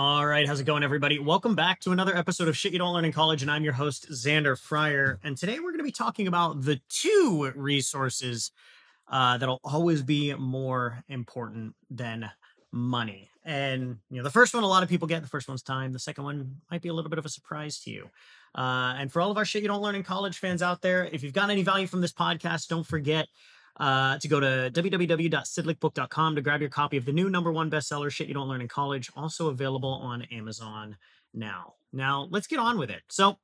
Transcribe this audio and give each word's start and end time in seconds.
All 0.00 0.24
right, 0.24 0.46
how's 0.46 0.60
it 0.60 0.64
going, 0.64 0.84
everybody? 0.84 1.18
Welcome 1.18 1.56
back 1.56 1.80
to 1.80 1.90
another 1.90 2.16
episode 2.16 2.46
of 2.46 2.56
Shit 2.56 2.72
You 2.72 2.78
Don't 2.78 2.94
Learn 2.94 3.04
in 3.04 3.10
College, 3.10 3.42
and 3.42 3.50
I'm 3.50 3.64
your 3.64 3.72
host, 3.72 4.08
Xander 4.12 4.56
Fryer. 4.56 5.18
And 5.24 5.36
today 5.36 5.58
we're 5.58 5.72
going 5.72 5.78
to 5.78 5.82
be 5.82 5.90
talking 5.90 6.28
about 6.28 6.62
the 6.62 6.80
two 6.88 7.50
resources 7.56 8.52
uh, 9.10 9.38
that'll 9.38 9.58
always 9.64 10.02
be 10.02 10.32
more 10.34 11.02
important 11.08 11.74
than 11.90 12.30
money. 12.70 13.28
And 13.44 13.98
you 14.08 14.18
know, 14.18 14.22
the 14.22 14.30
first 14.30 14.54
one 14.54 14.62
a 14.62 14.68
lot 14.68 14.84
of 14.84 14.88
people 14.88 15.08
get. 15.08 15.20
The 15.22 15.28
first 15.28 15.48
one's 15.48 15.62
time. 15.62 15.92
The 15.92 15.98
second 15.98 16.22
one 16.22 16.58
might 16.70 16.80
be 16.80 16.90
a 16.90 16.94
little 16.94 17.10
bit 17.10 17.18
of 17.18 17.26
a 17.26 17.28
surprise 17.28 17.80
to 17.80 17.90
you. 17.90 18.08
Uh, 18.54 18.94
and 18.98 19.10
for 19.10 19.20
all 19.20 19.32
of 19.32 19.36
our 19.36 19.44
Shit 19.44 19.62
You 19.62 19.68
Don't 19.68 19.82
Learn 19.82 19.96
in 19.96 20.04
College 20.04 20.38
fans 20.38 20.62
out 20.62 20.80
there, 20.80 21.06
if 21.06 21.24
you've 21.24 21.32
got 21.32 21.50
any 21.50 21.64
value 21.64 21.88
from 21.88 22.02
this 22.02 22.12
podcast, 22.12 22.68
don't 22.68 22.86
forget 22.86 23.26
uh, 23.78 24.18
to 24.18 24.28
go 24.28 24.40
to 24.40 24.70
www.sydlicbook.com 24.72 26.36
to 26.36 26.42
grab 26.42 26.60
your 26.60 26.70
copy 26.70 26.96
of 26.96 27.04
the 27.04 27.12
new 27.12 27.30
number 27.30 27.52
one 27.52 27.70
bestseller, 27.70 28.10
Shit 28.10 28.28
You 28.28 28.34
Don't 28.34 28.48
Learn 28.48 28.60
in 28.60 28.68
College, 28.68 29.10
also 29.16 29.48
available 29.48 29.90
on 29.90 30.22
Amazon 30.32 30.96
now. 31.34 31.74
Now, 31.92 32.28
let's 32.30 32.46
get 32.46 32.58
on 32.58 32.78
with 32.78 32.90
it. 32.90 33.02
So, 33.08 33.38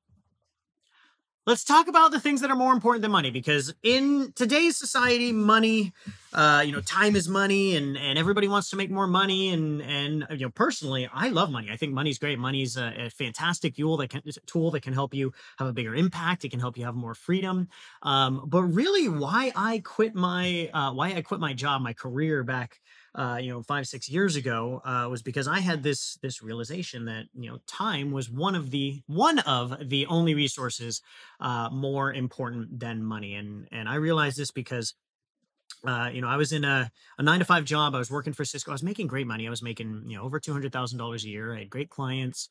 let's 1.47 1.64
talk 1.64 1.89
about 1.89 2.11
the 2.11 2.20
things 2.20 2.41
that 2.41 2.50
are 2.50 2.56
more 2.56 2.73
important 2.73 3.03
than 3.03 3.11
money 3.11 3.31
because 3.31 3.75
in 3.83 4.33
today's 4.34 4.77
society 4.77 5.33
money 5.33 5.92
uh, 6.33 6.62
you 6.64 6.73
know 6.73 6.81
time 6.81 7.14
is 7.14 7.28
money 7.28 7.77
and 7.77 7.97
and 7.97 8.19
everybody 8.19 8.48
wants 8.48 8.70
to 8.70 8.77
make 8.77 8.91
more 8.91 9.06
money 9.06 9.51
and 9.51 9.83
and 9.83 10.27
you 10.31 10.47
know 10.47 10.51
personally 10.51 11.09
i 11.12 11.28
love 11.28 11.51
money. 11.51 11.70
I 11.70 11.77
think 11.77 11.92
money's 11.92 12.19
great. 12.19 12.39
Money's 12.39 12.77
a, 12.77 13.06
a 13.06 13.11
fantastic 13.11 13.77
tool 13.77 13.97
that 13.98 14.11
can 14.11 14.23
tool 14.47 14.70
that 14.73 14.81
can 14.81 14.92
help 14.92 15.14
you 15.14 15.33
have 15.59 15.69
a 15.69 15.73
bigger 15.73 15.95
impact. 15.95 16.45
It 16.45 16.51
can 16.51 16.61
help 16.61 16.77
you 16.77 16.84
have 16.84 16.95
more 16.95 17.14
freedom. 17.14 17.69
Um, 18.03 18.42
but 18.47 18.62
really 18.64 19.08
why 19.08 19.53
i 19.55 19.81
quit 19.84 20.14
my 20.14 20.70
uh, 20.73 20.92
why 20.92 21.14
i 21.14 21.23
quit 21.23 21.41
my 21.41 21.53
job 21.53 21.83
my 21.83 21.92
career 21.92 22.42
back 22.42 22.81
uh, 23.15 23.39
you 23.41 23.51
know, 23.51 23.62
five 23.62 23.87
six 23.87 24.09
years 24.09 24.34
ago, 24.37 24.83
uh, 24.84 25.07
was 25.09 25.23
because 25.23 25.47
I 25.47 25.61
had 25.61 25.83
this 25.83 26.19
this 26.23 26.43
realization 26.43 27.05
that 27.05 27.27
you 27.34 27.51
know 27.51 27.59
time 27.67 28.11
was 28.11 28.29
one 28.29 28.55
of 28.55 28.70
the 28.70 29.03
one 29.07 29.39
of 29.41 29.89
the 29.89 30.07
only 30.07 30.35
resources 30.35 31.01
uh, 31.41 31.69
more 31.70 32.13
important 32.13 32.80
than 32.80 33.05
money, 33.05 33.35
and 33.35 33.69
and 33.70 33.89
I 33.89 33.97
realized 33.97 34.36
this 34.39 34.51
because. 34.51 34.95
Uh, 35.86 36.08
you 36.11 36.23
know, 36.23 36.29
I 36.29 36.36
was 36.36 36.52
in 36.52 36.64
a, 36.64 36.91
a 37.19 37.23
nine 37.23 37.41
to 37.41 37.45
five 37.45 37.64
job. 37.64 37.95
I 37.95 37.98
was 37.98 38.11
working 38.11 38.33
for 38.33 38.42
Cisco. 38.42 38.70
I 38.70 38.75
was 38.75 38.83
making 38.83 39.07
great 39.07 39.27
money. 39.27 39.46
I 39.46 39.51
was 39.51 39.63
making, 39.63 40.05
you 40.07 40.17
know, 40.17 40.23
over 40.23 40.41
two 40.41 40.52
hundred 40.52 40.73
thousand 40.73 40.98
dollars 40.98 41.25
a 41.25 41.29
year. 41.29 41.55
I 41.55 41.58
had 41.58 41.69
great 41.69 41.91
clients. 41.91 42.48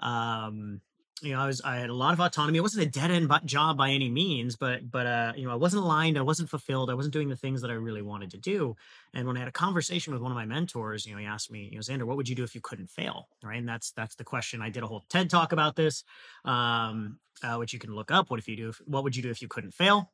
Um, 0.00 0.82
you 1.22 1.32
know, 1.32 1.40
I 1.40 1.46
was 1.46 1.60
I 1.60 1.76
had 1.76 1.90
a 1.90 1.94
lot 1.94 2.12
of 2.12 2.20
autonomy. 2.20 2.58
It 2.58 2.62
wasn't 2.62 2.86
a 2.86 2.90
dead 2.90 3.10
end 3.10 3.30
job 3.44 3.78
by 3.78 3.90
any 3.90 4.10
means, 4.10 4.56
but 4.56 4.90
but 4.90 5.06
uh, 5.06 5.32
you 5.36 5.46
know, 5.46 5.52
I 5.52 5.56
wasn't 5.56 5.84
aligned. 5.84 6.18
I 6.18 6.22
wasn't 6.22 6.50
fulfilled. 6.50 6.90
I 6.90 6.94
wasn't 6.94 7.12
doing 7.12 7.28
the 7.28 7.36
things 7.36 7.62
that 7.62 7.70
I 7.70 7.74
really 7.74 8.02
wanted 8.02 8.32
to 8.32 8.36
do. 8.36 8.76
And 9.14 9.26
when 9.26 9.36
I 9.36 9.40
had 9.40 9.48
a 9.48 9.52
conversation 9.52 10.12
with 10.12 10.22
one 10.22 10.32
of 10.32 10.36
my 10.36 10.44
mentors, 10.44 11.06
you 11.06 11.12
know, 11.12 11.20
he 11.20 11.26
asked 11.26 11.50
me, 11.50 11.68
you 11.70 11.76
know, 11.76 11.80
Xander, 11.80 12.04
what 12.04 12.16
would 12.16 12.28
you 12.28 12.34
do 12.34 12.42
if 12.42 12.54
you 12.54 12.60
couldn't 12.60 12.90
fail? 12.90 13.28
Right, 13.42 13.58
and 13.58 13.68
that's 13.68 13.92
that's 13.92 14.16
the 14.16 14.24
question. 14.24 14.60
I 14.60 14.70
did 14.70 14.82
a 14.82 14.86
whole 14.86 15.04
TED 15.08 15.30
talk 15.30 15.52
about 15.52 15.76
this, 15.76 16.04
um, 16.44 17.18
uh, 17.42 17.56
which 17.56 17.72
you 17.72 17.78
can 17.78 17.94
look 17.94 18.10
up. 18.10 18.30
What 18.30 18.40
if 18.40 18.48
you 18.48 18.56
do? 18.56 18.68
If, 18.70 18.80
what 18.84 19.04
would 19.04 19.16
you 19.16 19.22
do 19.22 19.30
if 19.30 19.40
you 19.40 19.48
couldn't 19.48 19.72
fail? 19.72 20.10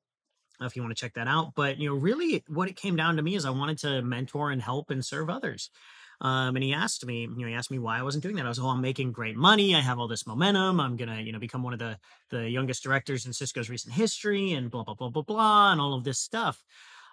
If 0.60 0.76
you 0.76 0.82
want 0.82 0.94
to 0.94 1.00
check 1.00 1.14
that 1.14 1.26
out, 1.26 1.54
but 1.54 1.78
you 1.78 1.88
know, 1.88 1.96
really, 1.96 2.44
what 2.46 2.68
it 2.68 2.76
came 2.76 2.94
down 2.94 3.16
to 3.16 3.22
me 3.22 3.34
is 3.34 3.46
I 3.46 3.50
wanted 3.50 3.78
to 3.78 4.02
mentor 4.02 4.50
and 4.50 4.60
help 4.60 4.90
and 4.90 5.02
serve 5.02 5.30
others. 5.30 5.70
Um, 6.20 6.54
and 6.54 6.62
he 6.62 6.74
asked 6.74 7.06
me, 7.06 7.22
you 7.22 7.28
know, 7.28 7.46
he 7.46 7.54
asked 7.54 7.70
me 7.70 7.78
why 7.78 7.98
I 7.98 8.02
wasn't 8.02 8.22
doing 8.22 8.36
that. 8.36 8.44
I 8.44 8.48
was, 8.48 8.58
oh, 8.58 8.68
I'm 8.68 8.82
making 8.82 9.12
great 9.12 9.36
money. 9.36 9.74
I 9.74 9.80
have 9.80 9.98
all 9.98 10.08
this 10.08 10.26
momentum. 10.26 10.78
I'm 10.78 10.96
gonna, 10.96 11.20
you 11.20 11.32
know, 11.32 11.38
become 11.38 11.62
one 11.62 11.72
of 11.72 11.78
the 11.78 11.98
the 12.30 12.48
youngest 12.48 12.82
directors 12.82 13.26
in 13.26 13.32
Cisco's 13.32 13.70
recent 13.70 13.94
history, 13.94 14.52
and 14.52 14.70
blah 14.70 14.84
blah 14.84 14.94
blah 14.94 15.08
blah 15.08 15.22
blah, 15.22 15.72
and 15.72 15.80
all 15.80 15.94
of 15.94 16.04
this 16.04 16.18
stuff. 16.18 16.62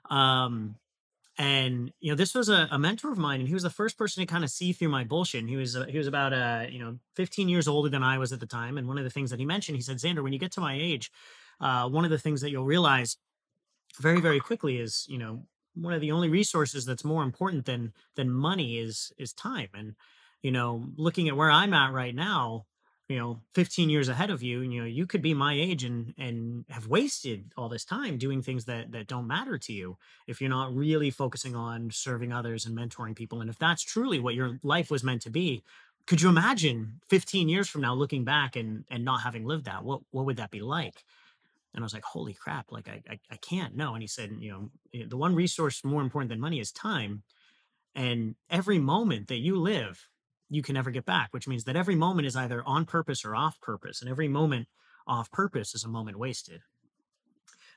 Um, 0.09 0.75
and 1.38 1.94
you 2.00 2.12
know, 2.12 2.16
this 2.16 2.34
was 2.34 2.50
a, 2.50 2.68
a 2.72 2.79
mentor 2.79 3.12
of 3.12 3.18
mine, 3.18 3.40
and 3.40 3.47
he 3.47 3.53
was 3.53 3.63
the 3.63 3.69
first 3.69 3.97
person 3.97 4.22
to 4.22 4.28
kind 4.28 4.44
of 4.44 4.50
see 4.50 4.73
through 4.73 4.90
my 4.90 5.03
bullshit. 5.03 5.41
And 5.41 5.50
he 5.50 5.56
was 5.56 5.78
uh, 5.78 5.85
he 5.85 5.97
was 5.97 6.07
about 6.07 6.34
uh, 6.34 6.66
you 6.69 6.79
know 6.79 6.97
15 7.16 7.47
years 7.47 7.68
older 7.68 7.89
than 7.89 8.03
I 8.03 8.18
was 8.18 8.34
at 8.34 8.39
the 8.39 8.47
time. 8.47 8.78
And 8.78 8.88
one 8.88 8.97
of 8.97 9.03
the 9.03 9.09
things 9.09 9.29
that 9.29 9.39
he 9.39 9.45
mentioned, 9.45 9.78
he 9.78 9.81
said, 9.81 9.97
Xander, 9.97 10.24
when 10.24 10.34
you 10.34 10.39
get 10.39 10.51
to 10.53 10.62
my 10.62 10.78
age, 10.78 11.12
uh, 11.62 11.88
one 11.88 12.03
of 12.03 12.12
the 12.12 12.18
things 12.18 12.41
that 12.41 12.50
you'll 12.50 12.66
realize 12.66 13.18
very 14.00 14.19
very 14.19 14.39
quickly 14.39 14.78
is 14.78 15.06
you 15.07 15.18
know 15.18 15.44
one 15.80 15.94
of 15.94 16.02
the 16.02 16.12
only 16.12 16.30
resources 16.30 16.86
that's 16.86 17.04
more 17.04 17.24
important 17.24 17.66
than 17.66 17.94
than 18.16 18.30
money 18.30 18.78
is 18.78 19.12
is 19.18 19.34
time. 19.34 19.70
And 19.74 19.96
you 20.42 20.52
know 20.52 20.86
looking 20.96 21.28
at 21.28 21.36
where 21.36 21.52
i'm 21.52 21.74
at 21.74 21.92
right 21.92 22.16
now 22.16 22.66
you 23.10 23.18
know 23.18 23.42
15 23.56 23.90
years 23.90 24.10
ahead 24.10 24.30
of 24.30 24.44
you 24.44 24.62
and 24.62 24.74
you 24.74 24.82
know 24.82 24.88
you 24.88 25.06
could 25.06 25.22
be 25.22 25.34
my 25.34 25.54
age 25.54 25.84
and 25.84 26.14
and 26.18 26.66
have 26.70 26.88
wasted 26.88 27.52
all 27.58 27.70
this 27.70 27.86
time 27.86 28.18
doing 28.18 28.42
things 28.42 28.66
that 28.66 28.92
that 28.92 29.08
don't 29.08 29.28
matter 29.28 29.58
to 29.58 29.74
you 29.74 29.98
if 30.28 30.40
you're 30.40 30.50
not 30.50 30.76
really 30.76 31.10
focusing 31.10 31.56
on 31.56 31.90
serving 31.92 32.32
others 32.32 32.66
and 32.66 32.78
mentoring 32.78 33.16
people. 33.16 33.42
And 33.42 33.50
if 33.50 33.58
that's 33.58 33.84
truly 33.84 34.20
what 34.20 34.36
your 34.36 34.60
life 34.64 34.92
was 34.92 35.04
meant 35.04 35.22
to 35.24 35.30
be 35.30 35.64
could 36.06 36.22
you 36.22 36.30
imagine 36.30 37.02
15 37.10 37.50
years 37.50 37.68
from 37.68 37.82
now 37.82 37.94
looking 37.94 38.24
back 38.24 38.56
and 38.56 38.86
and 38.90 39.04
not 39.04 39.22
having 39.22 39.46
lived 39.46 39.66
that? 39.66 39.84
What 39.84 40.02
what 40.12 40.26
would 40.26 40.38
that 40.38 40.52
be 40.52 40.62
like 40.62 41.04
and 41.78 41.84
I 41.84 41.86
was 41.86 41.94
like, 41.94 42.06
holy 42.06 42.34
crap, 42.34 42.72
like 42.72 42.90
I, 42.90 43.04
I, 43.08 43.20
I 43.30 43.36
can't. 43.36 43.76
No. 43.76 43.94
And 43.94 44.02
he 44.02 44.08
said, 44.08 44.32
you 44.40 44.52
know, 44.52 44.70
eh, 44.96 45.04
the 45.08 45.16
one 45.16 45.36
resource 45.36 45.86
more 45.86 46.02
important 46.02 46.30
than 46.30 46.40
money 46.40 46.60
is 46.60 46.72
time. 46.72 47.22
And 47.94 48.34
every 48.50 48.80
moment 48.80 49.28
that 49.28 49.38
you 49.38 49.58
live, 49.58 50.10
you 50.50 50.64
can 50.64 50.74
never 50.74 50.90
get 50.90 51.06
back, 51.06 51.30
which 51.32 51.48
means 51.48 51.66
that 51.66 51.76
every 51.76 51.94
moment 51.94 52.26
is 52.26 52.36
either 52.36 52.64
on 52.66 52.86
purpose 52.86 53.24
or 53.24 53.36
off 53.36 53.62
purpose. 53.62 54.02
And 54.02 54.10
every 54.10 54.28
moment 54.28 54.68
off 55.06 55.30
purpose 55.30 55.76
is 55.76 55.84
a 55.84 55.88
moment 55.88 56.18
wasted. 56.18 56.62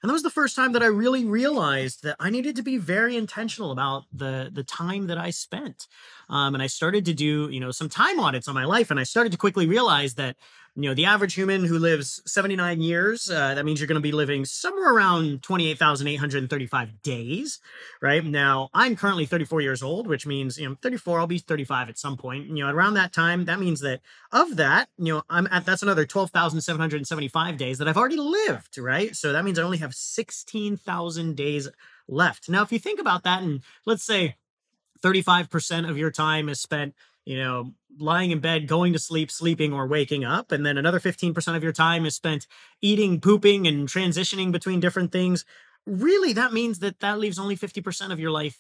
And 0.03 0.09
that 0.09 0.15
was 0.15 0.23
the 0.23 0.31
first 0.31 0.57
time 0.57 0.73
that 0.73 0.83
I 0.83 0.87
really 0.87 1.27
realized 1.27 2.03
that 2.03 2.17
I 2.19 2.31
needed 2.31 2.57
to 2.57 2.63
be 2.63 2.79
very 2.79 3.19
intentional 3.19 3.71
about 3.71 4.05
the 4.11 4.49
the 4.51 4.65
time 4.65 5.09
that 5.09 5.19
I 5.19 5.29
spent. 5.29 5.87
Um, 6.31 6.55
and 6.55 6.63
I 6.63 6.69
started 6.69 7.05
to 7.07 7.13
do, 7.13 7.51
you 7.51 7.61
know, 7.61 7.73
some 7.73 7.89
time 7.89 8.19
audits 8.21 8.49
on 8.49 8.55
my 8.55 8.65
life, 8.65 8.91
and 8.91 8.99
I 8.99 9.03
started 9.03 9.33
to 9.33 9.39
quickly 9.39 9.67
realize 9.67 10.15
that 10.15 10.37
you 10.77 10.89
know 10.89 10.95
the 10.95 11.05
average 11.05 11.35
human 11.35 11.65
who 11.65 11.79
lives 11.79 12.23
79 12.27 12.81
years 12.81 13.29
uh, 13.29 13.55
that 13.55 13.65
means 13.65 13.81
you're 13.81 13.89
going 13.89 13.97
to 13.97 14.01
be 14.01 14.13
living 14.13 14.45
somewhere 14.45 14.95
around 14.95 15.43
28835 15.43 17.03
days 17.03 17.59
right? 18.01 18.25
Now 18.25 18.69
i'm 18.73 18.97
currently 18.97 19.27
34 19.27 19.61
years 19.61 19.83
old 19.83 20.07
which 20.07 20.27
means 20.27 20.59
you 20.59 20.69
know 20.69 20.77
34 20.81 21.21
i'll 21.21 21.27
be 21.27 21.39
35 21.39 21.89
at 21.89 21.99
some 21.99 22.17
point. 22.17 22.47
You 22.47 22.65
know 22.65 22.71
around 22.71 22.95
that 22.95 23.13
time 23.13 23.45
that 23.47 23.61
means 23.61 23.81
that 23.81 24.01
of 24.33 24.57
that 24.57 24.89
you 24.97 25.15
know 25.15 25.23
i'm 25.29 25.49
at 25.51 25.67
that's 25.67 25.83
another 25.83 26.07
12775 26.07 27.57
days 27.57 27.79
that 27.79 27.89
i've 27.89 27.97
already 27.97 28.17
lived 28.17 28.79
right? 28.79 29.15
So 29.17 29.33
that 29.33 29.45
means 29.45 29.59
i 29.59 29.63
only 29.63 29.79
have 29.79 29.95
16000 29.95 31.37
days 31.37 31.69
left. 32.09 32.49
Now 32.49 32.63
if 32.63 32.73
you 32.73 32.79
think 32.79 33.01
about 33.01 33.25
that 33.25 33.43
and 33.43 33.63
let's 33.87 34.05
say 34.05 34.37
35% 35.03 35.89
of 35.89 35.99
your 35.99 36.11
time 36.11 36.49
is 36.49 36.61
spent 36.61 36.95
you 37.25 37.39
know, 37.39 37.73
lying 37.99 38.31
in 38.31 38.41
bed, 38.41 38.67
going 38.67 38.93
to 38.93 38.99
sleep, 38.99 39.31
sleeping, 39.31 39.73
or 39.73 39.87
waking 39.87 40.25
up. 40.25 40.53
And 40.53 40.65
then 40.65 40.79
another 40.79 41.01
15% 41.01 41.57
of 41.57 41.63
your 41.63 41.73
time 41.73 42.07
is 42.07 42.15
spent 42.15 42.47
eating, 42.81 43.21
pooping, 43.21 43.67
and 43.67 43.89
transitioning 43.89 44.53
between 44.53 44.81
different 44.81 45.13
things. 45.13 45.45
Really, 45.87 46.33
that 46.33 46.53
means 46.53 46.79
that 46.81 47.01
that 47.01 47.19
leaves 47.19 47.39
only 47.39 47.57
50% 47.57 48.13
of 48.13 48.21
your 48.21 48.31
life 48.31 48.59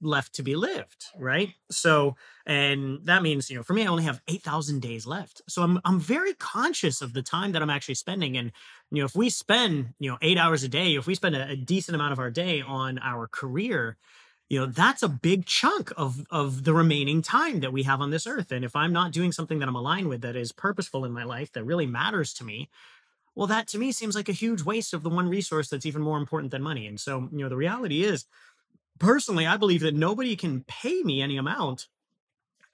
left 0.00 0.34
to 0.34 0.42
be 0.42 0.56
lived, 0.56 1.06
right? 1.16 1.54
So, 1.70 2.16
and 2.44 2.98
that 3.04 3.22
means, 3.22 3.48
you 3.48 3.56
know, 3.56 3.62
for 3.62 3.72
me, 3.72 3.84
I 3.84 3.86
only 3.86 4.02
have 4.02 4.20
8,000 4.26 4.82
days 4.82 5.06
left. 5.06 5.42
So 5.48 5.62
I'm, 5.62 5.80
I'm 5.84 6.00
very 6.00 6.34
conscious 6.34 7.02
of 7.02 7.12
the 7.12 7.22
time 7.22 7.52
that 7.52 7.62
I'm 7.62 7.70
actually 7.70 7.94
spending. 7.94 8.36
And, 8.36 8.50
you 8.90 9.00
know, 9.00 9.06
if 9.06 9.14
we 9.14 9.30
spend, 9.30 9.94
you 10.00 10.10
know, 10.10 10.18
eight 10.20 10.38
hours 10.38 10.64
a 10.64 10.68
day, 10.68 10.96
if 10.96 11.06
we 11.06 11.14
spend 11.14 11.36
a, 11.36 11.50
a 11.50 11.56
decent 11.56 11.94
amount 11.94 12.12
of 12.12 12.18
our 12.18 12.30
day 12.30 12.62
on 12.62 12.98
our 12.98 13.28
career, 13.28 13.96
you 14.52 14.60
know 14.60 14.66
that's 14.66 15.02
a 15.02 15.08
big 15.08 15.46
chunk 15.46 15.92
of 15.96 16.26
of 16.30 16.64
the 16.64 16.74
remaining 16.74 17.22
time 17.22 17.60
that 17.60 17.72
we 17.72 17.84
have 17.84 18.02
on 18.02 18.10
this 18.10 18.26
earth. 18.26 18.52
And 18.52 18.66
if 18.66 18.76
i'm 18.76 18.92
not 18.92 19.10
doing 19.10 19.32
something 19.32 19.58
that 19.58 19.68
i'm 19.68 19.74
aligned 19.74 20.08
with 20.08 20.20
that 20.20 20.36
is 20.36 20.52
purposeful 20.52 21.06
in 21.06 21.12
my 21.12 21.24
life 21.24 21.50
that 21.52 21.64
really 21.64 21.86
matters 21.86 22.34
to 22.34 22.44
me 22.44 22.68
well 23.34 23.46
that 23.46 23.66
to 23.68 23.78
me 23.78 23.92
seems 23.92 24.14
like 24.14 24.28
a 24.28 24.32
huge 24.32 24.62
waste 24.62 24.92
of 24.92 25.02
the 25.02 25.08
one 25.08 25.30
resource 25.30 25.70
that's 25.70 25.86
even 25.86 26.02
more 26.02 26.18
important 26.18 26.50
than 26.50 26.62
money. 26.62 26.86
And 26.86 27.00
so 27.00 27.30
you 27.32 27.38
know 27.38 27.48
the 27.48 27.56
reality 27.56 28.04
is 28.04 28.26
personally 28.98 29.46
i 29.46 29.56
believe 29.56 29.80
that 29.80 29.94
nobody 29.94 30.36
can 30.36 30.64
pay 30.68 31.02
me 31.02 31.22
any 31.22 31.38
amount 31.38 31.88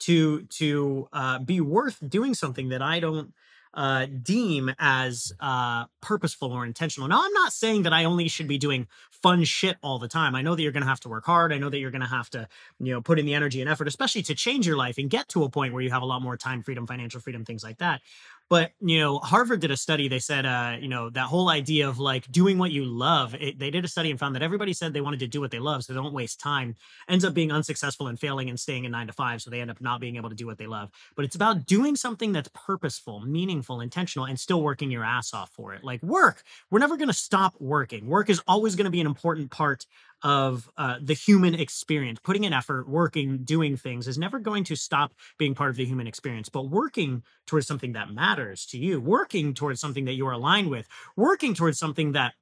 to 0.01 0.43
to 0.47 1.09
uh, 1.13 1.39
be 1.39 1.61
worth 1.61 1.99
doing 2.09 2.35
something 2.35 2.71
that 2.71 2.83
i 2.83 2.99
don't 2.99 3.33
uh, 3.79 4.07
deem 4.25 4.75
as 4.81 5.33
uh, 5.39 5.85
purposeful 6.01 6.51
or 6.51 6.67
intentional. 6.67 7.09
Now, 7.09 7.21
I'm 7.23 7.33
not 7.33 7.53
saying 7.53 7.85
that 7.85 7.93
I 7.93 8.07
only 8.07 8.27
should 8.27 8.49
be 8.49 8.59
doing 8.59 8.89
fun 9.13 9.45
shit 9.45 9.77
all 9.85 10.01
the 10.01 10.09
time. 10.09 10.35
I 10.35 10.43
know 10.43 10.57
that 10.57 10.63
you're 10.63 10.73
going 10.73 10.83
to 10.83 10.89
have 10.89 10.99
to 11.01 11.09
work 11.09 11.25
hard. 11.25 11.53
I 11.53 11.59
know 11.59 11.71
that 11.71 11.79
you're 11.79 11.93
going 11.93 12.03
to 12.03 12.09
have 12.09 12.29
to, 12.31 12.49
you 12.81 12.93
know, 12.93 13.01
put 13.01 13.21
in 13.21 13.25
the 13.25 13.35
energy 13.35 13.61
and 13.61 13.71
effort, 13.71 13.87
especially 13.87 14.23
to 14.23 14.35
change 14.35 14.67
your 14.67 14.77
life 14.77 14.99
and 14.99 15.09
get 15.09 15.29
to 15.29 15.45
a 15.45 15.49
point 15.49 15.73
where 15.73 15.83
you 15.83 15.91
have 15.91 16.03
a 16.03 16.07
lot 16.07 16.23
more 16.23 16.37
time 16.37 16.65
freedom, 16.65 16.89
financial 16.89 17.21
freedom, 17.21 17.45
things 17.45 17.63
like 17.63 17.79
that. 17.79 18.01
But 18.51 18.73
you 18.81 18.99
know, 19.01 19.19
Harvard 19.19 19.61
did 19.61 19.71
a 19.71 19.77
study. 19.77 20.09
They 20.09 20.19
said, 20.19 20.47
uh, 20.47 20.77
you 20.81 20.89
know, 20.89 21.11
that 21.11 21.27
whole 21.27 21.51
idea 21.51 21.89
of 21.89 21.99
like 21.99 22.31
doing 22.33 22.59
what 22.59 22.71
you 22.71 22.85
love. 22.85 23.35
It, 23.35 23.59
they 23.59 23.71
did 23.71 23.85
a 23.85 23.89
study 23.89 24.11
and 24.11 24.19
found 24.19 24.35
that 24.35 24.43
everybody 24.43 24.73
said 24.73 24.93
they 24.93 25.01
wanted 25.01 25.21
to 25.21 25.27
do 25.27 25.41
what 25.41 25.51
they 25.51 25.59
love, 25.59 25.85
so 25.85 25.93
they 25.93 25.99
don't 25.99 26.15
waste 26.15 26.41
time. 26.41 26.75
Ends 27.09 27.25
up 27.25 27.35
being 27.35 27.53
unsuccessful 27.53 28.07
and 28.07 28.19
failing 28.19 28.49
and 28.49 28.59
staying 28.59 28.85
in 28.85 28.93
nine 28.93 29.07
to 29.07 29.13
five, 29.13 29.43
so 29.43 29.51
they 29.51 29.61
end 29.61 29.71
up 29.71 29.81
not 29.81 30.01
being 30.01 30.17
able 30.17 30.31
to 30.31 30.35
do 30.35 30.47
what 30.47 30.59
they 30.59 30.67
love. 30.67 30.91
But 31.15 31.25
it's 31.25 31.37
about 31.37 31.67
doing 31.67 31.95
something 31.95 32.33
that's 32.33 32.51
purposeful, 32.55 33.21
meaningful, 33.21 33.81
intentional, 33.81 34.27
and 34.27 34.41
still 34.41 34.63
working 34.63 34.91
your 34.91 35.05
ass 35.05 35.35
off 35.35 35.51
for 35.51 35.75
it. 35.75 35.85
Like 35.85 36.03
work, 36.03 36.43
we're 36.71 36.79
never 36.79 36.97
going 36.97 37.09
to 37.09 37.15
stop 37.15 37.55
working. 37.61 38.07
Work 38.07 38.31
is 38.31 38.41
always 38.47 38.77
going 38.77 38.87
to 38.87 38.91
be 38.91 39.01
an 39.01 39.07
important 39.07 39.51
part 39.51 39.85
of 40.23 40.69
uh, 40.77 40.97
the 41.01 41.15
human 41.15 41.55
experience. 41.55 42.19
Putting 42.23 42.45
in 42.45 42.53
effort, 42.53 42.89
working, 42.89 43.39
doing 43.45 43.77
things 43.77 44.09
is 44.09 44.19
never 44.19 44.39
going 44.39 44.65
to 44.65 44.77
stop 44.77 45.15
being 45.39 45.55
part 45.55 45.71
of 45.71 45.77
the 45.77 45.85
human 45.85 46.07
experience. 46.07 46.49
But 46.49 46.69
working 46.69 47.23
towards 47.47 47.67
something 47.67 47.93
that 47.93 48.13
matters 48.13 48.67
to 48.67 48.79
you, 48.79 49.01
working 49.01 49.55
towards 49.55 49.81
something 49.81 50.05
that 50.07 50.15
you 50.15 50.27
are 50.27 50.33
aligned 50.33 50.71
with, 50.71 50.89
working 51.17 51.55
towards 51.55 51.79
something 51.79 52.13
that 52.13 52.35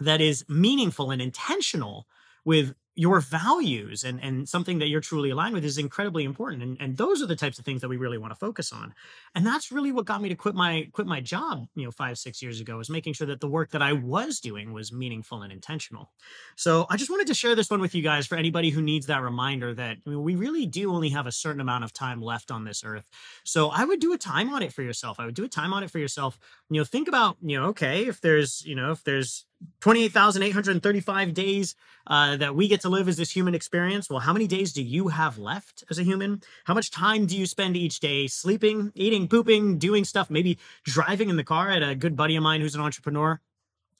that 0.00 0.20
is 0.20 0.44
meaningful 0.48 1.10
and 1.10 1.20
intentional 1.20 2.06
with 2.44 2.74
your 2.96 3.20
values 3.20 4.04
and, 4.04 4.22
and 4.22 4.48
something 4.48 4.78
that 4.80 4.88
you're 4.88 5.00
truly 5.00 5.30
aligned 5.30 5.54
with 5.54 5.64
is 5.64 5.78
incredibly 5.78 6.24
important. 6.24 6.62
And, 6.62 6.76
and 6.80 6.96
those 6.96 7.22
are 7.22 7.26
the 7.26 7.36
types 7.36 7.58
of 7.58 7.64
things 7.64 7.80
that 7.80 7.88
we 7.88 7.96
really 7.96 8.18
want 8.18 8.32
to 8.32 8.38
focus 8.38 8.72
on. 8.72 8.94
And 9.34 9.46
that's 9.46 9.70
really 9.70 9.92
what 9.92 10.06
got 10.06 10.20
me 10.20 10.28
to 10.28 10.34
quit 10.34 10.54
my 10.54 10.88
quit 10.92 11.06
my 11.06 11.20
job, 11.20 11.66
you 11.74 11.84
know, 11.84 11.92
five, 11.92 12.18
six 12.18 12.42
years 12.42 12.60
ago, 12.60 12.76
was 12.76 12.90
making 12.90 13.12
sure 13.12 13.26
that 13.28 13.40
the 13.40 13.48
work 13.48 13.70
that 13.70 13.82
I 13.82 13.92
was 13.92 14.40
doing 14.40 14.72
was 14.72 14.92
meaningful 14.92 15.42
and 15.42 15.52
intentional. 15.52 16.10
So 16.56 16.86
I 16.90 16.96
just 16.96 17.10
wanted 17.10 17.28
to 17.28 17.34
share 17.34 17.54
this 17.54 17.70
one 17.70 17.80
with 17.80 17.94
you 17.94 18.02
guys 18.02 18.26
for 18.26 18.36
anybody 18.36 18.70
who 18.70 18.82
needs 18.82 19.06
that 19.06 19.22
reminder 19.22 19.72
that 19.74 19.98
I 20.04 20.10
mean, 20.10 20.22
we 20.22 20.34
really 20.34 20.66
do 20.66 20.92
only 20.92 21.10
have 21.10 21.26
a 21.26 21.32
certain 21.32 21.60
amount 21.60 21.84
of 21.84 21.92
time 21.92 22.20
left 22.20 22.50
on 22.50 22.64
this 22.64 22.82
earth. 22.84 23.06
So 23.44 23.68
I 23.68 23.84
would 23.84 24.00
do 24.00 24.12
a 24.12 24.18
time 24.18 24.52
audit 24.52 24.72
for 24.72 24.82
yourself. 24.82 25.20
I 25.20 25.26
would 25.26 25.34
do 25.34 25.44
a 25.44 25.48
time 25.48 25.72
audit 25.72 25.90
for 25.90 25.98
yourself. 25.98 26.38
You 26.68 26.80
know, 26.80 26.84
think 26.84 27.08
about, 27.08 27.36
you 27.40 27.58
know, 27.58 27.66
okay, 27.68 28.06
if 28.06 28.20
there's, 28.20 28.64
you 28.64 28.74
know, 28.74 28.90
if 28.90 29.04
there's 29.04 29.46
28,835 29.80 31.34
days 31.34 31.74
uh, 32.06 32.36
that 32.36 32.54
we 32.54 32.68
get 32.68 32.80
to 32.82 32.88
live 32.88 33.08
as 33.08 33.16
this 33.16 33.30
human 33.30 33.54
experience. 33.54 34.08
Well, 34.08 34.20
how 34.20 34.32
many 34.32 34.46
days 34.46 34.72
do 34.72 34.82
you 34.82 35.08
have 35.08 35.38
left 35.38 35.84
as 35.90 35.98
a 35.98 36.02
human? 36.02 36.42
How 36.64 36.74
much 36.74 36.90
time 36.90 37.26
do 37.26 37.36
you 37.36 37.46
spend 37.46 37.76
each 37.76 38.00
day 38.00 38.26
sleeping, 38.26 38.92
eating, 38.94 39.28
pooping, 39.28 39.78
doing 39.78 40.04
stuff, 40.04 40.30
maybe 40.30 40.58
driving 40.84 41.28
in 41.30 41.36
the 41.36 41.44
car? 41.44 41.70
Had 41.70 41.82
a 41.82 41.94
good 41.94 42.16
buddy 42.16 42.36
of 42.36 42.42
mine 42.42 42.60
who's 42.60 42.74
an 42.74 42.80
entrepreneur. 42.80 43.40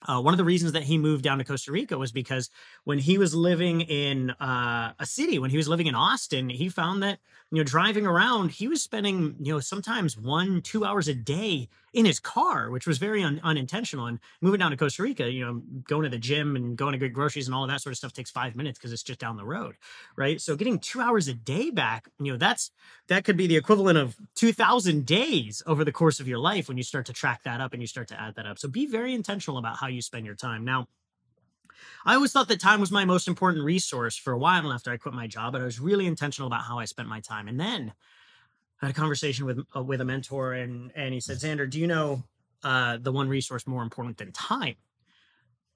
Uh, 0.08 0.20
one 0.20 0.32
of 0.32 0.38
the 0.38 0.44
reasons 0.44 0.72
that 0.72 0.84
he 0.84 0.96
moved 0.96 1.22
down 1.22 1.38
to 1.38 1.44
Costa 1.44 1.70
Rica 1.72 1.98
was 1.98 2.10
because 2.10 2.48
when 2.84 2.98
he 2.98 3.18
was 3.18 3.34
living 3.34 3.82
in 3.82 4.30
uh, 4.40 4.92
a 4.98 5.04
city, 5.04 5.38
when 5.38 5.50
he 5.50 5.58
was 5.58 5.68
living 5.68 5.86
in 5.86 5.94
Austin, 5.94 6.48
he 6.48 6.70
found 6.70 7.02
that 7.02 7.18
you 7.50 7.58
know 7.58 7.64
driving 7.64 8.06
around, 8.06 8.50
he 8.50 8.66
was 8.66 8.82
spending 8.82 9.36
you 9.40 9.52
know 9.52 9.60
sometimes 9.60 10.16
one 10.16 10.62
two 10.62 10.86
hours 10.86 11.06
a 11.06 11.14
day 11.14 11.68
in 11.92 12.04
his 12.04 12.20
car, 12.20 12.70
which 12.70 12.87
was 12.87 12.98
very 12.98 13.22
un- 13.22 13.40
unintentional. 13.42 14.06
And 14.06 14.20
moving 14.40 14.60
down 14.60 14.70
to 14.70 14.76
Costa 14.76 15.02
Rica, 15.02 15.31
you 15.31 15.44
know, 15.44 15.62
going 15.88 16.04
to 16.04 16.08
the 16.08 16.19
gym 16.19 16.54
and 16.54 16.76
going 16.76 16.92
to 16.92 16.98
get 16.98 17.12
groceries 17.12 17.48
and 17.48 17.54
all 17.54 17.64
of 17.64 17.70
that 17.70 17.81
sort 17.81 17.92
of 17.92 17.98
stuff 17.98 18.12
takes 18.12 18.31
five 18.31 18.54
minutes 18.54 18.78
because 18.78 18.92
it's 18.92 19.02
just 19.02 19.19
down 19.19 19.37
the 19.37 19.44
road, 19.44 19.76
right? 20.16 20.40
So 20.40 20.56
getting 20.56 20.78
two 20.78 21.00
hours 21.00 21.26
a 21.28 21.34
day 21.34 21.70
back, 21.70 22.08
you 22.20 22.32
know, 22.32 22.38
that's 22.38 22.70
that 23.08 23.25
could 23.25 23.37
be 23.37 23.46
the 23.46 23.56
equivalent 23.56 23.98
of 23.98 24.16
two 24.34 24.52
thousand 24.52 25.04
days 25.04 25.62
over 25.66 25.84
the 25.84 25.92
course 25.92 26.20
of 26.20 26.28
your 26.28 26.38
life 26.38 26.69
when 26.69 26.76
you 26.76 26.84
start 26.84 27.06
to 27.06 27.12
track 27.12 27.42
that 27.42 27.60
up 27.60 27.72
and 27.72 27.82
you 27.82 27.88
start 27.88 28.08
to 28.08 28.20
add 28.20 28.36
that 28.36 28.46
up. 28.46 28.58
So 28.58 28.69
be 28.69 28.86
very 28.86 29.12
intentional 29.14 29.58
about 29.58 29.76
how 29.76 29.88
you 29.88 30.02
spend 30.02 30.26
your 30.26 30.36
time. 30.36 30.64
Now, 30.64 30.86
I 32.04 32.14
always 32.14 32.32
thought 32.32 32.48
that 32.48 32.60
time 32.60 32.81
was 32.81 32.93
my 32.93 33.04
most 33.04 33.26
important 33.26 33.64
resource 33.64 34.16
for 34.16 34.32
a 34.32 34.38
while 34.38 34.72
after 34.72 34.90
I 34.90 34.96
quit 34.96 35.14
my 35.14 35.26
job, 35.26 35.52
but 35.52 35.62
I 35.62 35.64
was 35.64 35.81
really 35.81 36.06
intentional 36.06 36.46
about 36.46 36.62
how 36.62 36.78
I 36.78 36.84
spent 36.84 37.08
my 37.08 37.20
time. 37.20 37.48
And 37.48 37.58
then 37.58 37.94
I 38.81 38.87
had 38.87 38.94
a 38.94 38.99
conversation 38.99 39.44
with 39.44 39.61
uh, 39.77 39.82
with 39.82 40.00
a 40.00 40.05
mentor, 40.05 40.55
and 40.55 40.91
and 40.94 41.12
he 41.12 41.21
said, 41.21 41.38
Xander, 41.38 41.69
do 41.69 41.79
you 41.79 41.87
know 41.87 42.23
uh, 42.62 42.99
the 43.00 43.12
one 43.12 43.29
resource 43.29 43.67
more 43.67 43.82
important 43.82 44.17
than 44.19 44.32
time? 44.32 44.77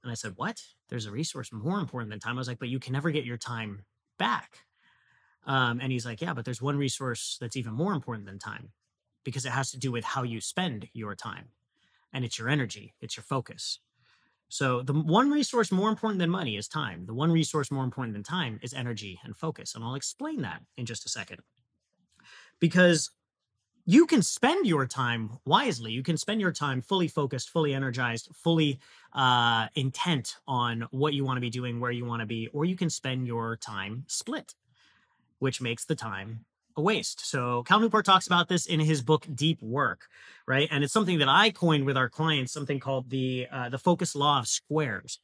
And 0.03 0.11
I 0.11 0.15
said, 0.15 0.33
What? 0.37 0.61
There's 0.89 1.07
a 1.07 1.11
resource 1.11 1.53
more 1.53 1.81
important 1.81 2.11
than 2.11 2.21
time. 2.21 2.37
I 2.37 2.41
was 2.41 2.49
like, 2.49 2.59
But 2.59 2.69
you 2.69 2.79
can 2.79 2.93
never 2.93 3.11
get 3.11 3.25
your 3.25 3.37
time 3.37 3.85
back. 4.19 4.59
Um, 5.47 5.81
and 5.83 5.93
he's 5.93 6.07
like, 6.07 6.23
Yeah, 6.23 6.33
but 6.33 6.45
there's 6.45 6.63
one 6.63 6.79
resource 6.79 7.37
that's 7.41 7.57
even 7.57 7.75
more 7.75 7.93
important 7.93 8.27
than 8.27 8.39
time 8.39 8.71
because 9.25 9.45
it 9.45 9.53
has 9.53 9.71
to 9.71 9.79
do 9.79 9.93
with 9.93 10.05
how 10.05 10.23
you 10.23 10.41
spend 10.41 10.89
your 10.93 11.15
time, 11.15 11.49
and 12.13 12.25
it's 12.25 12.39
your 12.39 12.49
energy, 12.49 12.95
it's 13.01 13.17
your 13.17 13.25
focus. 13.25 13.81
So 14.49 14.83
the 14.83 14.93
one 14.93 15.31
resource 15.31 15.73
more 15.73 15.89
important 15.89 16.21
than 16.21 16.31
money 16.31 16.57
is 16.57 16.69
time. 16.69 17.07
The 17.07 17.15
one 17.15 17.33
resource 17.33 17.71
more 17.71 17.85
important 17.85 18.15
than 18.15 18.23
time 18.23 18.61
is 18.63 18.73
energy 18.73 19.19
and 19.25 19.37
focus. 19.37 19.75
And 19.75 19.83
I'll 19.83 19.95
explain 19.95 20.43
that 20.43 20.63
in 20.77 20.87
just 20.87 21.07
a 21.07 21.09
second 21.09 21.41
because 22.61 23.11
you 23.87 24.07
can 24.07 24.23
spend 24.23 24.67
your 24.67 24.87
time 24.87 25.31
wisely. 25.45 25.93
You 25.93 26.03
can 26.03 26.17
spend 26.17 26.41
your 26.41 26.53
time 26.53 26.81
fully 26.81 27.09
focused, 27.09 27.51
fully 27.51 27.75
energized, 27.75 28.31
fully 28.35 28.79
uh, 29.13 29.67
intent 29.75 30.37
on 30.47 30.87
what 30.91 31.13
you 31.13 31.25
want 31.25 31.37
to 31.37 31.43
be 31.43 31.51
doing, 31.51 31.81
where 31.81 31.91
you 31.91 32.05
want 32.05 32.21
to 32.21 32.27
be, 32.27 32.49
or 32.53 32.65
you 32.65 32.77
can 32.77 32.89
spend 32.89 33.27
your 33.27 33.57
time 33.57 34.05
split, 34.07 34.55
which 35.39 35.61
makes 35.61 35.85
the 35.85 35.95
time 35.95 36.47
a 36.77 36.83
waste. 36.83 37.27
So 37.27 37.63
Cal 37.65 37.79
Newport 37.79 38.07
talks 38.07 38.27
about 38.27 38.49
this 38.49 38.67
in 38.67 38.81
his 38.81 39.03
book 39.03 39.27
Deep 39.35 39.63
Work, 39.63 40.07
right? 40.47 40.69
And 40.71 40.83
it's 40.83 40.93
something 40.93 41.19
that 41.19 41.29
I 41.29 41.51
coined 41.51 41.85
with 41.85 41.97
our 41.97 42.09
clients, 42.09 42.53
something 42.53 42.81
called 42.81 43.11
the 43.11 43.47
uh, 43.53 43.69
the 43.69 43.79
focus 43.79 44.15
law 44.15 44.39
of 44.41 44.49
squares. 44.49 45.21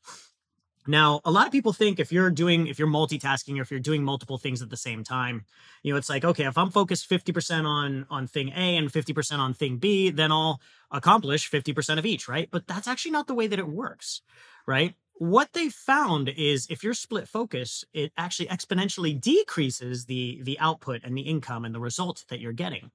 Now, 0.87 1.21
a 1.25 1.31
lot 1.31 1.47
of 1.47 1.53
people 1.53 1.73
think 1.73 2.01
if 2.01 2.11
you're 2.11 2.31
doing, 2.31 2.67
if 2.67 2.79
you're 2.79 2.89
multitasking 2.89 3.59
or 3.59 3.63
if 3.63 3.71
you're 3.71 3.81
doing 3.81 4.03
multiple 4.03 4.39
things 4.39 4.63
at 4.63 4.71
the 4.71 4.77
same 4.77 5.05
time, 5.05 5.45
you 5.83 5.93
know, 5.93 5.99
it's 5.99 6.09
like, 6.09 6.25
okay, 6.25 6.45
if 6.47 6.57
I'm 6.57 6.71
focused 6.71 7.09
50% 7.09 7.67
on 7.67 8.07
on 8.11 8.27
thing 8.27 8.49
A 8.51 8.77
and 8.77 8.91
50% 8.91 9.39
on 9.39 9.53
thing 9.55 9.77
B, 9.77 10.11
then 10.11 10.33
I'll 10.33 10.61
accomplish 10.91 11.51
50% 11.51 11.99
of 11.99 12.07
each, 12.07 12.29
right? 12.29 12.49
But 12.51 12.67
that's 12.67 12.89
actually 12.89 13.13
not 13.13 13.27
the 13.27 13.35
way 13.35 13.47
that 13.47 13.59
it 13.59 13.69
works, 13.69 14.23
right? 14.67 14.95
What 15.15 15.53
they 15.53 15.69
found 15.69 16.31
is 16.31 16.67
if 16.71 16.83
you're 16.83 16.95
split 16.95 17.29
focus, 17.29 17.85
it 17.93 18.11
actually 18.17 18.49
exponentially 18.49 19.21
decreases 19.21 20.07
the 20.07 20.41
the 20.43 20.59
output 20.59 21.03
and 21.05 21.17
the 21.17 21.23
income 21.23 21.67
and 21.67 21.75
the 21.75 21.81
result 21.81 22.25
that 22.29 22.41
you're 22.41 22.53
getting. 22.55 22.91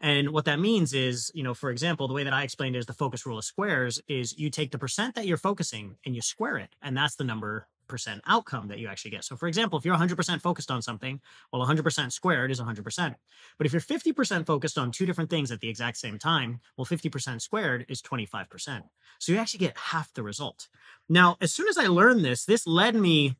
And 0.00 0.30
what 0.30 0.46
that 0.46 0.58
means 0.58 0.94
is, 0.94 1.30
you 1.34 1.42
know, 1.42 1.54
for 1.54 1.70
example, 1.70 2.08
the 2.08 2.14
way 2.14 2.24
that 2.24 2.32
I 2.32 2.42
explained 2.42 2.76
is 2.76 2.86
the 2.86 2.94
focus 2.94 3.26
rule 3.26 3.38
of 3.38 3.44
squares 3.44 4.00
is 4.08 4.38
you 4.38 4.50
take 4.50 4.70
the 4.70 4.78
percent 4.78 5.14
that 5.14 5.26
you're 5.26 5.36
focusing 5.36 5.96
and 6.06 6.14
you 6.14 6.22
square 6.22 6.56
it. 6.56 6.70
And 6.82 6.96
that's 6.96 7.16
the 7.16 7.24
number 7.24 7.68
percent 7.90 8.22
outcome 8.26 8.68
that 8.68 8.78
you 8.78 8.88
actually 8.88 9.10
get. 9.10 9.24
So 9.24 9.36
for 9.36 9.48
example, 9.48 9.78
if 9.78 9.84
you're 9.84 9.96
100% 9.96 10.40
focused 10.40 10.70
on 10.70 10.80
something, 10.80 11.20
well 11.52 11.66
100% 11.66 12.12
squared 12.12 12.50
is 12.50 12.60
100%. 12.60 13.14
But 13.58 13.66
if 13.66 13.72
you're 13.72 13.82
50% 13.82 14.46
focused 14.46 14.78
on 14.78 14.92
two 14.92 15.04
different 15.04 15.28
things 15.28 15.50
at 15.50 15.60
the 15.60 15.68
exact 15.68 15.98
same 15.98 16.18
time, 16.18 16.60
well 16.76 16.86
50% 16.86 17.42
squared 17.42 17.84
is 17.88 18.00
25%. 18.00 18.82
So 19.18 19.32
you 19.32 19.38
actually 19.38 19.58
get 19.58 19.76
half 19.76 20.14
the 20.14 20.22
result. 20.22 20.68
Now, 21.08 21.36
as 21.40 21.52
soon 21.52 21.68
as 21.68 21.76
I 21.76 21.88
learned 21.88 22.24
this, 22.24 22.44
this 22.44 22.66
led 22.66 22.94
me 22.94 23.36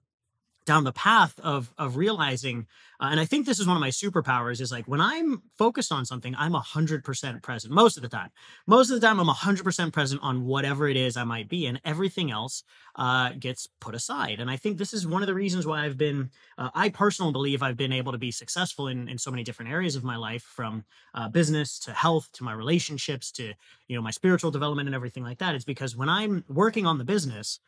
down 0.71 0.85
the 0.85 0.93
path 0.93 1.35
of 1.43 1.75
of 1.79 1.97
realizing 1.97 2.65
uh, 3.01 3.09
and 3.11 3.19
i 3.19 3.25
think 3.25 3.45
this 3.45 3.59
is 3.59 3.67
one 3.67 3.77
of 3.77 3.81
my 3.81 3.91
superpowers 3.91 4.61
is 4.61 4.71
like 4.71 4.87
when 4.87 5.01
i'm 5.01 5.43
focused 5.59 5.91
on 5.91 6.07
something 6.07 6.33
i'm 6.39 6.53
100% 6.53 7.43
present 7.43 7.73
most 7.73 7.97
of 7.97 8.03
the 8.03 8.09
time. 8.09 8.31
Most 8.67 8.91
of 8.91 9.01
the 9.01 9.07
time 9.07 9.19
i'm 9.19 9.27
100% 9.27 9.93
present 9.93 10.21
on 10.23 10.47
whatever 10.47 10.89
it 10.89 10.97
is 10.97 11.17
i 11.17 11.25
might 11.25 11.49
be 11.49 11.67
and 11.67 11.81
everything 11.85 12.31
else 12.31 12.63
uh, 12.97 13.31
gets 13.39 13.69
put 13.81 13.95
aside. 13.95 14.39
And 14.41 14.51
i 14.51 14.57
think 14.57 14.79
this 14.79 14.95
is 14.95 15.07
one 15.07 15.23
of 15.23 15.27
the 15.27 15.35
reasons 15.35 15.67
why 15.67 15.85
i've 15.85 15.99
been 15.99 16.31
uh, 16.57 16.71
i 16.75 16.89
personally 16.89 17.33
believe 17.33 17.63
i've 17.63 17.77
been 17.77 17.93
able 17.93 18.13
to 18.13 18.19
be 18.19 18.31
successful 18.31 18.89
in, 18.89 19.09
in 19.09 19.19
so 19.19 19.31
many 19.31 19.43
different 19.43 19.71
areas 19.73 19.97
of 19.97 20.05
my 20.05 20.17
life 20.17 20.43
from 20.43 20.85
uh, 21.15 21.29
business 21.29 21.79
to 21.81 21.93
health 21.93 22.29
to 22.35 22.45
my 22.45 22.53
relationships 22.53 23.33
to 23.33 23.45
you 23.89 23.97
know 23.97 24.03
my 24.03 24.13
spiritual 24.13 24.51
development 24.51 24.89
and 24.89 24.95
everything 24.95 25.25
like 25.25 25.39
that. 25.39 25.55
It's 25.57 25.65
because 25.65 25.97
when 25.97 26.09
i'm 26.09 26.45
working 26.49 26.87
on 26.87 26.99
the 26.99 27.05
business 27.05 27.59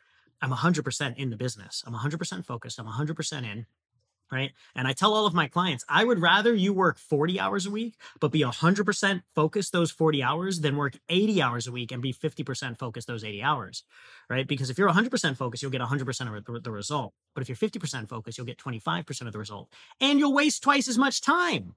I'm 0.41 0.51
100% 0.51 1.17
in 1.17 1.29
the 1.29 1.37
business. 1.37 1.83
I'm 1.85 1.93
100% 1.93 2.45
focused. 2.45 2.79
I'm 2.79 2.87
100% 2.87 3.43
in. 3.51 3.65
right? 4.31 4.51
And 4.75 4.87
I 4.87 4.93
tell 4.93 5.13
all 5.13 5.27
of 5.27 5.33
my 5.33 5.47
clients, 5.47 5.85
I 5.87 6.03
would 6.03 6.19
rather 6.21 6.53
you 6.55 6.73
work 6.73 6.97
40 6.97 7.39
hours 7.39 7.65
a 7.67 7.71
week, 7.71 7.95
but 8.19 8.31
be 8.31 8.41
100% 8.41 9.23
focused 9.35 9.71
those 9.73 9.91
40 9.91 10.23
hours 10.23 10.61
than 10.61 10.75
work 10.77 10.97
80 11.09 11.41
hours 11.41 11.67
a 11.67 11.71
week 11.71 11.91
and 11.91 12.01
be 12.01 12.13
50% 12.13 12.77
focused 12.79 13.07
those 13.07 13.23
80 13.23 13.43
hours, 13.43 13.83
right? 14.29 14.47
Because 14.47 14.69
if 14.69 14.77
you're 14.77 14.89
100% 14.89 15.37
focused, 15.37 15.61
you'll 15.61 15.71
get 15.71 15.81
100% 15.81 16.37
of 16.37 16.63
the 16.63 16.71
result. 16.71 17.13
But 17.35 17.41
if 17.41 17.49
you're 17.49 17.55
50% 17.55 18.09
focused, 18.09 18.37
you'll 18.37 18.47
get 18.47 18.57
25% 18.57 19.21
of 19.27 19.33
the 19.33 19.39
result. 19.39 19.69
And 20.01 20.19
you'll 20.19 20.33
waste 20.33 20.63
twice 20.63 20.87
as 20.87 20.97
much 20.97 21.21
time. 21.21 21.75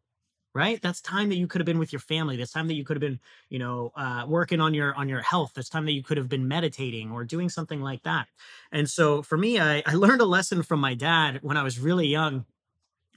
Right, 0.56 0.80
that's 0.80 1.02
time 1.02 1.28
that 1.28 1.36
you 1.36 1.46
could 1.46 1.60
have 1.60 1.66
been 1.66 1.78
with 1.78 1.92
your 1.92 2.00
family. 2.00 2.36
That's 2.36 2.50
time 2.50 2.66
that 2.68 2.74
you 2.74 2.84
could 2.84 2.96
have 2.96 3.02
been, 3.02 3.20
you 3.50 3.58
know, 3.58 3.92
uh, 3.94 4.24
working 4.26 4.58
on 4.58 4.72
your 4.72 4.94
on 4.94 5.06
your 5.06 5.20
health. 5.20 5.52
That's 5.54 5.68
time 5.68 5.84
that 5.84 5.92
you 5.92 6.02
could 6.02 6.16
have 6.16 6.30
been 6.30 6.48
meditating 6.48 7.12
or 7.12 7.24
doing 7.24 7.50
something 7.50 7.82
like 7.82 8.02
that. 8.04 8.26
And 8.72 8.88
so, 8.88 9.20
for 9.22 9.36
me, 9.36 9.60
I, 9.60 9.82
I 9.84 9.92
learned 10.04 10.22
a 10.22 10.24
lesson 10.24 10.62
from 10.62 10.80
my 10.80 10.94
dad 10.94 11.40
when 11.42 11.58
I 11.58 11.62
was 11.62 11.78
really 11.78 12.06
young 12.06 12.46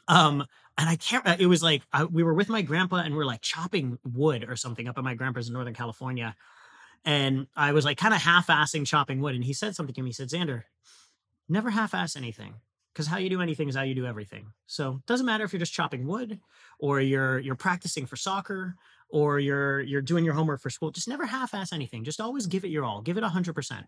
um, 0.08 0.46
and 0.78 0.90
I 0.90 0.96
can't. 0.96 1.28
Uh, 1.28 1.38
it 1.40 1.48
was 1.48 1.64
like 1.64 1.84
I, 1.94 2.06
we 2.06 2.24
were 2.24 2.34
with 2.34 2.50
my 2.50 2.62
grandpa 2.62 2.98
and 2.98 3.16
we 3.16 3.22
are 3.22 3.26
like 3.26 3.42
chopping 3.42 4.00
wood 4.04 4.46
or 4.50 4.56
something 4.56 4.88
up 4.88 4.98
at 4.98 5.04
my 5.04 5.16
grandpa's 5.16 5.48
in 5.48 5.54
Northern 5.54 5.74
California, 5.76 6.36
and 7.06 7.48
I 7.56 7.74
was 7.74 7.86
like 7.86 7.98
kind 7.98 8.14
of 8.14 8.22
half-assing 8.22 8.88
chopping 8.88 9.22
wood. 9.22 9.36
And 9.36 9.44
he 9.44 9.54
said 9.54 9.76
something 9.76 9.96
to 9.96 10.02
me. 10.02 10.10
He 10.10 10.14
said, 10.14 10.30
"Xander, 10.30 10.64
never 11.50 11.72
half-ass 11.72 12.16
anything." 12.16 12.56
Because 13.00 13.08
how 13.08 13.18
you 13.18 13.30
do 13.30 13.42
anything 13.42 13.70
is 13.70 13.78
how 13.78 13.84
you 13.84 13.96
do 13.96 14.06
everything. 14.06 14.48
So 14.68 14.96
it 14.96 15.06
doesn't 15.06 15.26
matter 15.26 15.46
if 15.46 15.54
you're 15.54 15.60
just 15.62 15.72
chopping 15.72 16.06
wood 16.06 16.38
or 16.80 17.00
you're 17.00 17.40
you're 17.40 17.56
practicing 17.56 18.06
for 18.06 18.18
soccer 18.18 18.76
or 19.08 19.40
you're 19.40 19.80
you're 19.80 20.02
doing 20.02 20.26
your 20.26 20.34
homework 20.34 20.60
for 20.60 20.70
school. 20.70 20.92
Just 20.92 21.08
never 21.08 21.26
half-ass 21.26 21.72
anything. 21.72 22.04
Just 22.04 22.20
always 22.20 22.46
give 22.46 22.66
it 22.66 22.72
your 22.72 22.84
all. 22.84 23.02
Give 23.02 23.18
it 23.18 23.24
hundred 23.24 23.54
percent. 23.54 23.86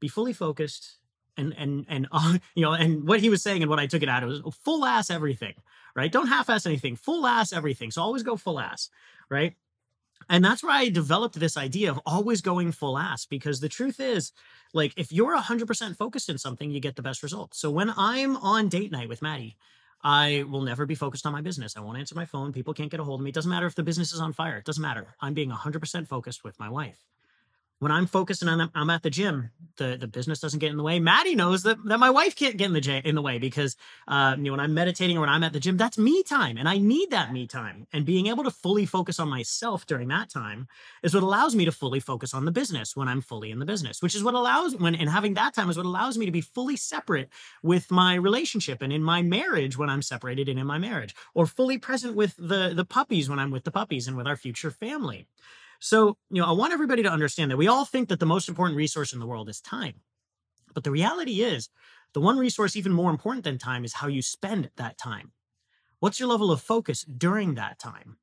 Be 0.00 0.08
fully 0.08 0.32
focused 0.32 0.96
and 1.36 1.54
and 1.58 1.84
and 1.86 2.08
uh, 2.10 2.38
you 2.54 2.62
know 2.62 2.72
and 2.72 3.06
what 3.06 3.20
he 3.20 3.28
was 3.28 3.42
saying 3.42 3.60
and 3.60 3.68
what 3.68 3.78
I 3.78 3.86
took 3.86 4.02
it 4.02 4.08
out 4.08 4.22
of 4.22 4.30
was 4.30 4.56
full 4.64 4.86
ass 4.86 5.10
everything, 5.10 5.52
right? 5.94 6.10
Don't 6.10 6.28
half 6.28 6.48
ass 6.48 6.64
anything, 6.64 6.96
full 6.96 7.26
ass 7.26 7.52
everything. 7.52 7.90
So 7.90 8.00
always 8.00 8.22
go 8.22 8.36
full 8.36 8.58
ass, 8.58 8.88
right? 9.28 9.54
And 10.28 10.44
that's 10.44 10.62
where 10.62 10.72
I 10.72 10.88
developed 10.88 11.38
this 11.38 11.56
idea 11.56 11.90
of 11.90 12.00
always 12.04 12.40
going 12.40 12.72
full 12.72 12.98
ass 12.98 13.26
because 13.26 13.60
the 13.60 13.68
truth 13.68 14.00
is, 14.00 14.32
like, 14.74 14.92
if 14.96 15.12
you're 15.12 15.36
100% 15.36 15.96
focused 15.96 16.28
in 16.28 16.38
something, 16.38 16.70
you 16.70 16.80
get 16.80 16.96
the 16.96 17.02
best 17.02 17.22
results. 17.22 17.58
So 17.58 17.70
when 17.70 17.92
I'm 17.96 18.36
on 18.36 18.68
date 18.68 18.90
night 18.90 19.08
with 19.08 19.22
Maddie, 19.22 19.56
I 20.02 20.44
will 20.48 20.62
never 20.62 20.84
be 20.84 20.94
focused 20.94 21.26
on 21.26 21.32
my 21.32 21.40
business. 21.40 21.76
I 21.76 21.80
won't 21.80 21.98
answer 21.98 22.14
my 22.14 22.26
phone. 22.26 22.52
People 22.52 22.74
can't 22.74 22.90
get 22.90 23.00
a 23.00 23.04
hold 23.04 23.20
of 23.20 23.24
me. 23.24 23.30
It 23.30 23.34
doesn't 23.34 23.50
matter 23.50 23.66
if 23.66 23.74
the 23.74 23.82
business 23.82 24.12
is 24.12 24.20
on 24.20 24.32
fire. 24.32 24.58
It 24.58 24.64
doesn't 24.64 24.82
matter. 24.82 25.14
I'm 25.20 25.34
being 25.34 25.50
100% 25.50 26.06
focused 26.06 26.44
with 26.44 26.58
my 26.58 26.68
wife 26.68 27.04
when 27.78 27.92
I'm 27.92 28.06
focused 28.06 28.42
and 28.42 28.50
I'm, 28.50 28.70
I'm, 28.74 28.90
at 28.90 29.02
the 29.02 29.10
gym, 29.10 29.50
the, 29.76 29.96
the 30.00 30.06
business 30.06 30.40
doesn't 30.40 30.60
get 30.60 30.70
in 30.70 30.78
the 30.78 30.82
way. 30.82 30.98
Maddie 30.98 31.34
knows 31.34 31.62
that, 31.64 31.76
that 31.84 31.98
my 31.98 32.08
wife 32.08 32.34
can't 32.34 32.56
get 32.56 32.68
in 32.68 32.72
the 32.72 32.80
j- 32.80 33.02
in 33.04 33.14
the 33.14 33.20
way 33.20 33.38
because 33.38 33.76
uh, 34.08 34.34
you 34.38 34.44
know 34.44 34.52
when 34.52 34.60
I'm 34.60 34.72
meditating 34.72 35.18
or 35.18 35.20
when 35.20 35.28
I'm 35.28 35.42
at 35.42 35.52
the 35.52 35.60
gym, 35.60 35.76
that's 35.76 35.98
me 35.98 36.22
time, 36.22 36.56
and 36.56 36.68
I 36.68 36.78
need 36.78 37.10
that 37.10 37.32
me 37.32 37.46
time. 37.46 37.86
And 37.92 38.06
being 38.06 38.28
able 38.28 38.44
to 38.44 38.50
fully 38.50 38.86
focus 38.86 39.20
on 39.20 39.28
myself 39.28 39.84
during 39.84 40.08
that 40.08 40.30
time 40.30 40.68
is 41.02 41.12
what 41.12 41.22
allows 41.22 41.54
me 41.54 41.66
to 41.66 41.72
fully 41.72 42.00
focus 42.00 42.32
on 42.32 42.46
the 42.46 42.50
business 42.52 42.96
when 42.96 43.08
I'm 43.08 43.20
fully 43.20 43.50
in 43.50 43.58
the 43.58 43.66
business, 43.66 44.00
which 44.00 44.14
is 44.14 44.24
what 44.24 44.34
allows 44.34 44.74
when 44.76 44.94
and 44.94 45.10
having 45.10 45.34
that 45.34 45.54
time 45.54 45.68
is 45.68 45.76
what 45.76 45.86
allows 45.86 46.16
me 46.16 46.24
to 46.24 46.32
be 46.32 46.40
fully 46.40 46.76
separate 46.76 47.28
with 47.62 47.90
my 47.90 48.14
relationship 48.14 48.80
and 48.80 48.92
in 48.92 49.02
my 49.02 49.20
marriage 49.20 49.76
when 49.76 49.90
I'm 49.90 50.02
separated 50.02 50.48
and 50.48 50.58
in 50.58 50.66
my 50.66 50.78
marriage, 50.78 51.14
or 51.34 51.46
fully 51.46 51.76
present 51.76 52.16
with 52.16 52.36
the 52.38 52.72
the 52.74 52.86
puppies 52.86 53.28
when 53.28 53.38
I'm 53.38 53.50
with 53.50 53.64
the 53.64 53.70
puppies 53.70 54.08
and 54.08 54.16
with 54.16 54.26
our 54.26 54.36
future 54.36 54.70
family. 54.70 55.26
So, 55.80 56.16
you 56.30 56.40
know, 56.40 56.48
I 56.48 56.52
want 56.52 56.72
everybody 56.72 57.02
to 57.02 57.10
understand 57.10 57.50
that 57.50 57.56
we 57.56 57.68
all 57.68 57.84
think 57.84 58.08
that 58.08 58.20
the 58.20 58.26
most 58.26 58.48
important 58.48 58.76
resource 58.76 59.12
in 59.12 59.18
the 59.18 59.26
world 59.26 59.48
is 59.48 59.60
time. 59.60 60.00
But 60.74 60.84
the 60.84 60.90
reality 60.90 61.42
is, 61.42 61.68
the 62.12 62.20
one 62.20 62.38
resource 62.38 62.76
even 62.76 62.92
more 62.92 63.10
important 63.10 63.44
than 63.44 63.58
time 63.58 63.84
is 63.84 63.94
how 63.94 64.08
you 64.08 64.22
spend 64.22 64.70
that 64.76 64.98
time. 64.98 65.32
What's 66.00 66.20
your 66.20 66.28
level 66.28 66.50
of 66.50 66.60
focus 66.60 67.04
during 67.04 67.54
that 67.54 67.78
time? 67.78 68.18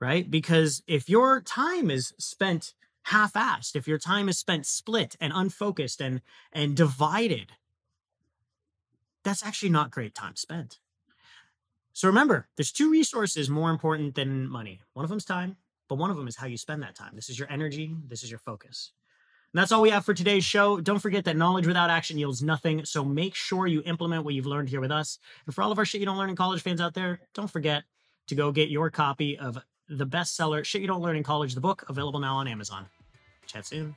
Right? 0.00 0.30
Because 0.30 0.82
if 0.86 1.08
your 1.08 1.40
time 1.40 1.90
is 1.90 2.14
spent 2.18 2.74
half-assed, 3.04 3.76
if 3.76 3.86
your 3.86 3.98
time 3.98 4.28
is 4.28 4.38
spent 4.38 4.66
split 4.66 5.16
and 5.20 5.32
unfocused 5.34 6.00
and 6.00 6.22
and 6.52 6.76
divided, 6.76 7.52
that's 9.22 9.44
actually 9.44 9.70
not 9.70 9.90
great 9.90 10.14
time 10.14 10.36
spent. 10.36 10.78
So 11.92 12.08
remember, 12.08 12.48
there's 12.56 12.72
two 12.72 12.90
resources 12.90 13.50
more 13.50 13.70
important 13.70 14.14
than 14.14 14.48
money. 14.48 14.80
One 14.94 15.04
of 15.04 15.10
them's 15.10 15.24
time, 15.24 15.56
but 15.90 15.98
one 15.98 16.10
of 16.10 16.16
them 16.16 16.28
is 16.28 16.36
how 16.36 16.46
you 16.46 16.56
spend 16.56 16.82
that 16.84 16.94
time. 16.94 17.10
This 17.14 17.28
is 17.28 17.36
your 17.36 17.50
energy, 17.50 17.94
this 18.06 18.22
is 18.22 18.30
your 18.30 18.38
focus. 18.38 18.92
And 19.52 19.60
that's 19.60 19.72
all 19.72 19.82
we 19.82 19.90
have 19.90 20.04
for 20.04 20.14
today's 20.14 20.44
show. 20.44 20.80
Don't 20.80 21.00
forget 21.00 21.24
that 21.24 21.36
knowledge 21.36 21.66
without 21.66 21.90
action 21.90 22.16
yields 22.16 22.44
nothing. 22.44 22.84
So 22.84 23.04
make 23.04 23.34
sure 23.34 23.66
you 23.66 23.82
implement 23.84 24.24
what 24.24 24.34
you've 24.34 24.46
learned 24.46 24.68
here 24.68 24.80
with 24.80 24.92
us. 24.92 25.18
And 25.44 25.54
for 25.54 25.62
all 25.62 25.72
of 25.72 25.78
our 25.78 25.84
shit 25.84 25.98
you 25.98 26.06
don't 26.06 26.16
learn 26.16 26.30
in 26.30 26.36
college 26.36 26.62
fans 26.62 26.80
out 26.80 26.94
there, 26.94 27.18
don't 27.34 27.50
forget 27.50 27.82
to 28.28 28.36
go 28.36 28.52
get 28.52 28.70
your 28.70 28.88
copy 28.88 29.36
of 29.36 29.58
the 29.88 30.06
bestseller 30.06 30.64
Shit 30.64 30.82
You 30.82 30.86
Don't 30.86 31.02
Learn 31.02 31.16
in 31.16 31.24
College, 31.24 31.56
the 31.56 31.60
book, 31.60 31.84
available 31.88 32.20
now 32.20 32.36
on 32.36 32.46
Amazon. 32.46 32.86
Chat 33.46 33.66
soon. 33.66 33.96